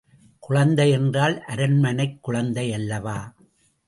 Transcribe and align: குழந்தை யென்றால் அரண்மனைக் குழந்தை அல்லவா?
குழந்தை 0.39 0.89
யென்றால் 0.89 1.43
அரண்மனைக் 1.47 2.17
குழந்தை 2.21 2.73
அல்லவா? 2.73 3.33